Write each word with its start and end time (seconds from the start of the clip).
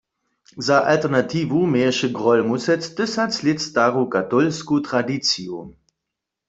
Za 0.67 0.77
alternatiwu 0.93 1.59
měješe 1.73 2.07
Grólmusec 2.17 2.81
tysac 2.95 3.33
lět 3.45 3.59
staru 3.67 4.03
katolsku 4.13 4.75
tradiciju. 4.87 5.57